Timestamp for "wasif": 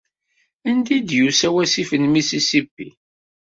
1.55-1.89